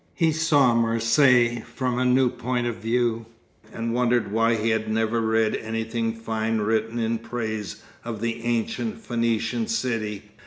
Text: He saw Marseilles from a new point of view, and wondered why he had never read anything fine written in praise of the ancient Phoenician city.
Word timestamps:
He 0.15 0.31
saw 0.31 0.73
Marseilles 0.73 1.61
from 1.75 1.99
a 1.99 2.05
new 2.05 2.31
point 2.31 2.65
of 2.65 2.77
view, 2.77 3.27
and 3.71 3.93
wondered 3.93 4.31
why 4.31 4.55
he 4.55 4.69
had 4.71 4.89
never 4.91 5.21
read 5.21 5.55
anything 5.55 6.15
fine 6.15 6.57
written 6.57 6.97
in 6.97 7.19
praise 7.19 7.83
of 8.03 8.19
the 8.19 8.41
ancient 8.43 8.99
Phoenician 8.99 9.67
city. 9.67 10.31